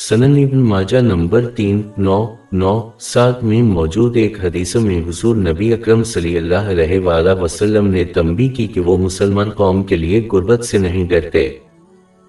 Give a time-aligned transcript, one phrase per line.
[0.00, 5.72] سنن ابن ماجہ نمبر تین، نو نو، سات میں موجود ایک حدیث میں حضور نبی
[5.72, 10.28] اکرم صلی اللہ علیہ وآلہ وسلم نے تنبیہ کی کہ وہ مسلمان قوم کے لیے
[10.32, 11.48] غربت سے نہیں ڈرتے۔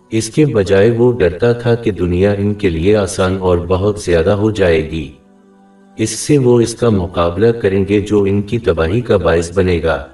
[0.10, 4.32] اس کے بجائے وہ ڈرتا تھا کہ دنیا ان کے لیے آسان اور بہت زیادہ
[4.32, 5.12] ہو جائے گی۔
[5.98, 9.82] اس سے وہ اس کا مقابلہ کریں گے جو ان کی تباہی کا باعث بنے
[9.84, 10.06] گا۔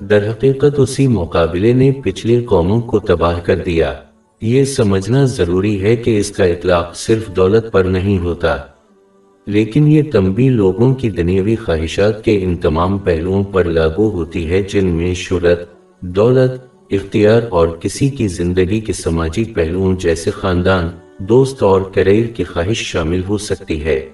[0.00, 3.94] در حقیقت اسی مقابلے نے پچھلے قوموں کو تباہ کر دیا۔
[4.40, 8.56] یہ سمجھنا ضروری ہے کہ اس کا اطلاق صرف دولت پر نہیں ہوتا۔
[9.46, 14.62] لیکن یہ تنبی لوگوں کی دنیاوی خواہشات کے ان تمام پہلوؤں پر لاگو ہوتی ہے
[14.62, 15.68] جن میں شہرت،
[16.00, 22.44] دولت، اختیار اور کسی کی زندگی کے سماجی پہلوؤں جیسے خاندان، دوست اور کریئر کی
[22.44, 24.08] خواہش شامل ہو سکتی ہے۔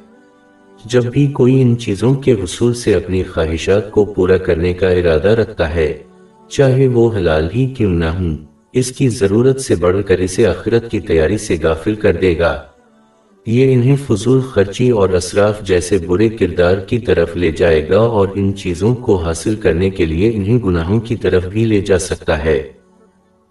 [0.84, 5.28] جب بھی کوئی ان چیزوں کے حصول سے اپنی خواہشات کو پورا کرنے کا ارادہ
[5.28, 6.02] رکھتا ہے،
[6.48, 10.90] چاہے وہ حلال ہی کیوں نہ ہوں۔ اس کی ضرورت سے بڑھ کر اسے آخرت
[10.90, 12.62] کی تیاری سے غافل کر دے گا۔
[13.46, 18.28] یہ انہیں فضول خرچی اور اسراف جیسے برے کردار کی طرف لے جائے گا اور
[18.34, 22.44] ان چیزوں کو حاصل کرنے کے لیے انہیں گناہوں کی طرف بھی لے جا سکتا
[22.44, 22.62] ہے۔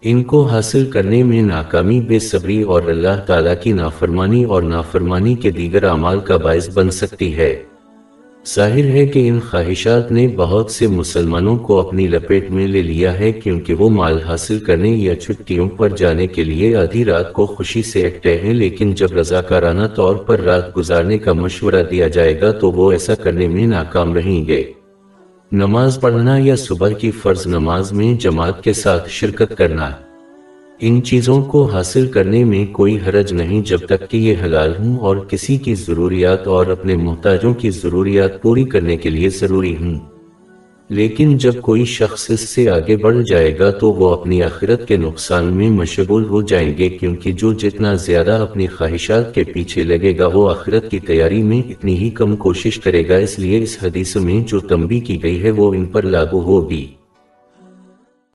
[0.02, 5.34] ان کو حاصل کرنے میں ناکامی، بے صبری اور اللہ تعالیٰ کی نافرمانی اور نافرمانی
[5.34, 7.62] کے دیگر اعمال کا باعث بن سکتی ہے۔
[8.48, 13.18] ظاہر ہے کہ ان خواہشات نے بہت سے مسلمانوں کو اپنی لپیٹ میں لے لیا
[13.18, 17.46] ہے کیونکہ وہ مال حاصل کرنے یا چھٹیوں پر جانے کے لیے آدھی رات کو
[17.46, 22.40] خوشی سے اکٹے ہیں، لیکن جب رضاکارانہ طور پر رات گزارنے کا مشورہ دیا جائے
[22.40, 24.62] گا تو وہ ایسا کرنے میں ناکام رہیں گے۔
[25.52, 29.90] نماز پڑھنا یا صبح کی فرض نماز میں جماعت کے ساتھ شرکت کرنا۔
[30.80, 34.98] ان چیزوں کو حاصل کرنے میں کوئی حرج نہیں جب تک کہ یہ حلال ہوں
[34.98, 39.98] اور کسی کی ضروریات اور اپنے محتاجوں کی ضروریات پوری کرنے کے لیے ضروری ہوں۔
[40.88, 44.96] لیکن جب کوئی شخص اس سے آگے بڑھ جائے گا تو وہ اپنی آخرت کے
[44.96, 50.18] نقصان میں مشغول ہو جائیں گے کیونکہ جو جتنا زیادہ اپنی خواہشات کے پیچھے لگے
[50.18, 53.78] گا وہ آخرت کی تیاری میں اتنی ہی کم کوشش کرے گا۔ اس لیے اس
[53.82, 56.86] حدیث میں جو تنبیہ کی گئی ہے وہ ان پر لاگو ہوگی۔